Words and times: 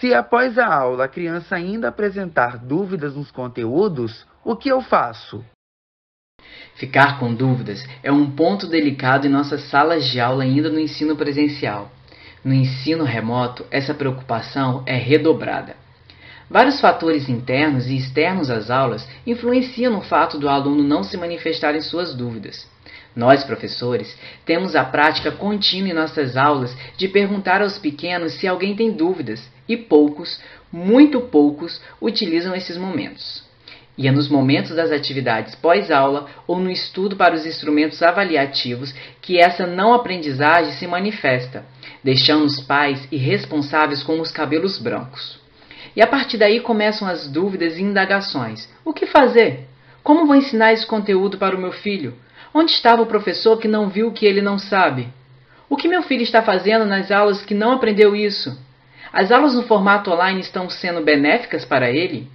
Se 0.00 0.14
após 0.14 0.58
a 0.58 0.66
aula 0.66 1.04
a 1.04 1.08
criança 1.08 1.54
ainda 1.54 1.88
apresentar 1.88 2.56
dúvidas 2.56 3.14
nos 3.14 3.30
conteúdos, 3.30 4.26
o 4.42 4.56
que 4.56 4.70
eu 4.70 4.80
faço? 4.80 5.44
Ficar 6.76 7.18
com 7.18 7.34
dúvidas 7.34 7.84
é 8.02 8.10
um 8.10 8.30
ponto 8.30 8.66
delicado 8.66 9.26
em 9.26 9.30
nossas 9.30 9.64
salas 9.68 10.08
de 10.08 10.18
aula 10.18 10.42
ainda 10.42 10.70
no 10.70 10.80
ensino 10.80 11.14
presencial. 11.16 11.92
No 12.42 12.54
ensino 12.54 13.04
remoto, 13.04 13.66
essa 13.70 13.92
preocupação 13.92 14.82
é 14.86 14.96
redobrada. 14.96 15.76
Vários 16.50 16.80
fatores 16.80 17.28
internos 17.28 17.86
e 17.86 17.96
externos 17.96 18.50
às 18.50 18.72
aulas 18.72 19.06
influenciam 19.24 19.92
no 19.92 20.00
fato 20.00 20.36
do 20.36 20.48
aluno 20.48 20.82
não 20.82 21.04
se 21.04 21.16
manifestar 21.16 21.76
em 21.76 21.80
suas 21.80 22.12
dúvidas. 22.12 22.68
Nós, 23.14 23.44
professores, 23.44 24.18
temos 24.44 24.74
a 24.74 24.84
prática 24.84 25.30
contínua 25.30 25.90
em 25.90 25.92
nossas 25.92 26.36
aulas 26.36 26.76
de 26.96 27.06
perguntar 27.06 27.62
aos 27.62 27.78
pequenos 27.78 28.32
se 28.32 28.48
alguém 28.48 28.74
tem 28.74 28.90
dúvidas, 28.90 29.48
e 29.68 29.76
poucos, 29.76 30.40
muito 30.72 31.20
poucos, 31.20 31.80
utilizam 32.02 32.52
esses 32.52 32.76
momentos. 32.76 33.44
E 33.96 34.08
é 34.08 34.10
nos 34.10 34.28
momentos 34.28 34.74
das 34.74 34.90
atividades 34.90 35.54
pós-aula 35.54 36.26
ou 36.48 36.58
no 36.58 36.70
estudo 36.70 37.14
para 37.14 37.34
os 37.34 37.46
instrumentos 37.46 38.02
avaliativos 38.02 38.92
que 39.22 39.38
essa 39.38 39.68
não 39.68 39.94
aprendizagem 39.94 40.72
se 40.72 40.86
manifesta, 40.88 41.64
deixando 42.02 42.44
os 42.44 42.60
pais 42.60 43.06
irresponsáveis 43.12 44.02
com 44.02 44.20
os 44.20 44.32
cabelos 44.32 44.78
brancos. 44.78 45.39
E 45.94 46.02
a 46.02 46.06
partir 46.06 46.36
daí 46.36 46.60
começam 46.60 47.06
as 47.08 47.26
dúvidas 47.26 47.76
e 47.76 47.82
indagações. 47.82 48.68
O 48.84 48.92
que 48.92 49.06
fazer? 49.06 49.66
Como 50.02 50.26
vou 50.26 50.36
ensinar 50.36 50.72
esse 50.72 50.86
conteúdo 50.86 51.38
para 51.38 51.56
o 51.56 51.60
meu 51.60 51.72
filho? 51.72 52.14
Onde 52.54 52.72
estava 52.72 53.02
o 53.02 53.06
professor 53.06 53.58
que 53.58 53.68
não 53.68 53.88
viu 53.88 54.08
o 54.08 54.12
que 54.12 54.26
ele 54.26 54.40
não 54.40 54.58
sabe? 54.58 55.08
O 55.68 55.76
que 55.76 55.88
meu 55.88 56.02
filho 56.02 56.22
está 56.22 56.42
fazendo 56.42 56.84
nas 56.84 57.10
aulas 57.10 57.42
que 57.42 57.54
não 57.54 57.72
aprendeu 57.72 58.16
isso? 58.16 58.58
As 59.12 59.30
aulas 59.30 59.54
no 59.54 59.62
formato 59.62 60.10
online 60.10 60.40
estão 60.40 60.68
sendo 60.68 61.00
benéficas 61.00 61.64
para 61.64 61.90
ele? 61.90 62.28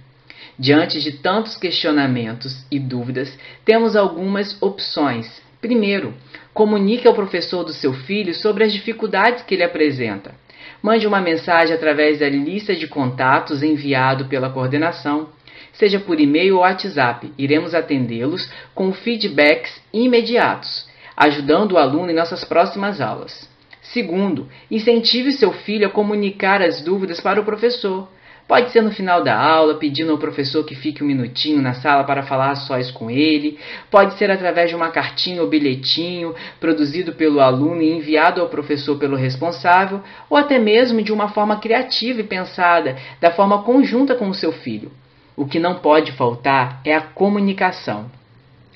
Diante 0.58 1.02
de 1.02 1.12
tantos 1.12 1.56
questionamentos 1.56 2.64
e 2.70 2.78
dúvidas, 2.78 3.36
temos 3.64 3.94
algumas 3.94 4.60
opções. 4.62 5.42
Primeiro, 5.60 6.14
comunique 6.54 7.06
ao 7.06 7.14
professor 7.14 7.62
do 7.62 7.74
seu 7.74 7.92
filho 7.92 8.34
sobre 8.34 8.64
as 8.64 8.72
dificuldades 8.72 9.42
que 9.42 9.54
ele 9.54 9.64
apresenta. 9.64 10.34
Mande 10.82 11.06
uma 11.06 11.20
mensagem 11.20 11.74
através 11.74 12.18
da 12.20 12.28
lista 12.28 12.74
de 12.74 12.86
contatos 12.86 13.62
enviado 13.62 14.26
pela 14.26 14.50
coordenação 14.50 15.28
seja 15.76 16.00
por 16.00 16.20
e-mail 16.20 16.56
ou 16.56 16.60
WhatsApp. 16.62 17.32
Iremos 17.38 17.74
atendê-los 17.74 18.50
com 18.74 18.92
feedbacks 18.92 19.80
imediatos, 19.92 20.88
ajudando 21.16 21.72
o 21.72 21.78
aluno 21.78 22.10
em 22.10 22.14
nossas 22.14 22.44
próximas 22.44 23.00
aulas. 23.00 23.48
Segundo, 23.82 24.48
incentive 24.70 25.32
seu 25.32 25.52
filho 25.52 25.86
a 25.86 25.90
comunicar 25.90 26.60
as 26.60 26.80
dúvidas 26.80 27.20
para 27.20 27.40
o 27.40 27.44
professor. 27.44 28.08
Pode 28.48 28.70
ser 28.70 28.80
no 28.80 28.92
final 28.92 29.24
da 29.24 29.36
aula, 29.36 29.74
pedindo 29.74 30.12
ao 30.12 30.18
professor 30.18 30.62
que 30.64 30.76
fique 30.76 31.02
um 31.02 31.06
minutinho 31.06 31.60
na 31.60 31.74
sala 31.74 32.04
para 32.04 32.22
falar 32.22 32.54
sós 32.54 32.92
com 32.92 33.10
ele. 33.10 33.58
Pode 33.90 34.14
ser 34.14 34.30
através 34.30 34.70
de 34.70 34.76
uma 34.76 34.90
cartinha 34.90 35.42
ou 35.42 35.48
bilhetinho 35.48 36.32
produzido 36.60 37.12
pelo 37.14 37.40
aluno 37.40 37.82
e 37.82 37.90
enviado 37.90 38.40
ao 38.40 38.48
professor 38.48 38.98
pelo 38.98 39.16
responsável, 39.16 40.00
ou 40.30 40.36
até 40.36 40.60
mesmo 40.60 41.02
de 41.02 41.12
uma 41.12 41.28
forma 41.28 41.58
criativa 41.58 42.20
e 42.20 42.24
pensada, 42.24 42.96
da 43.20 43.32
forma 43.32 43.64
conjunta 43.64 44.14
com 44.14 44.28
o 44.28 44.34
seu 44.34 44.52
filho. 44.52 44.92
O 45.36 45.44
que 45.44 45.58
não 45.58 45.80
pode 45.80 46.12
faltar 46.12 46.80
é 46.84 46.94
a 46.94 47.00
comunicação. 47.00 48.08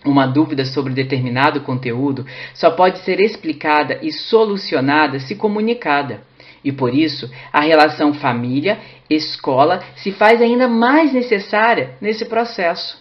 Uma 0.05 0.27
dúvida 0.27 0.65
sobre 0.65 0.93
determinado 0.93 1.61
conteúdo 1.61 2.27
só 2.55 2.73
pode 2.73 2.99
ser 3.01 3.21
explicada 3.21 4.01
e 4.03 4.11
solucionada 4.11 5.21
se 5.21 5.37
comunicada. 5.37 6.29
E 6.65 6.71
por 6.71 6.95
isso, 6.95 7.31
a 7.53 7.61
relação 7.61 8.13
família-escola 8.13 9.83
se 9.97 10.13
faz 10.13 10.43
ainda 10.43 10.69
mais 10.69 11.13
necessária 11.13 11.95
nesse 12.01 12.27
processo. 12.27 12.99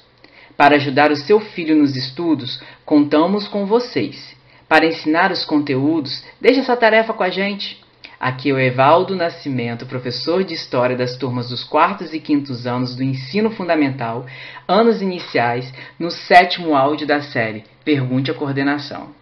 Para 0.56 0.75
ajudar 0.75 1.12
o 1.12 1.16
seu 1.16 1.40
filho 1.40 1.75
nos 1.75 1.96
estudos, 1.96 2.62
contamos 2.86 3.48
com 3.48 3.66
vocês. 3.66 4.36
Para 4.68 4.86
ensinar 4.86 5.31
os 5.31 5.46
conteúdos, 5.46 6.24
deixe 6.40 6.59
essa 6.59 6.75
tarefa 6.75 7.14
com 7.14 7.24
a 7.24 7.30
gente. 7.30 7.81
Aqui 8.19 8.50
é 8.50 8.53
o 8.53 8.59
Evaldo 8.59 9.16
Nascimento, 9.16 9.86
professor 9.86 10.44
de 10.44 10.53
História 10.53 10.98
das 10.98 11.16
turmas 11.16 11.50
dos 11.50 11.64
quartos 11.64 12.14
e 12.14 12.19
quintos 12.19 12.68
anos 12.68 12.94
do 12.94 13.02
Ensino 13.02 13.50
Fundamental, 13.50 14.25
anos 14.68 15.02
iniciais, 15.02 15.74
no 15.98 16.12
sétimo 16.12 16.75
áudio 16.75 17.08
da 17.08 17.22
série 17.22 17.64
Pergunte 17.86 18.30
à 18.30 18.34
Coordenação. 18.34 19.19